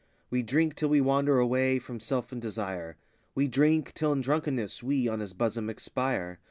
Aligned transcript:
We 0.31 0.41
drink 0.41 0.73
till 0.75 0.89
we 0.89 0.99
wander 0.99 1.37
away 1.37 1.77
from 1.77 1.99
Self 1.99 2.31
and 2.31 2.41
Desire,— 2.41 2.97
We 3.35 3.47
drink 3.47 3.93
till 3.93 4.11
in 4.13 4.21
drunkenness 4.21 4.81
we, 4.81 5.07
on 5.07 5.19
his 5.19 5.33
bosom, 5.33 5.69
expire. 5.69 6.39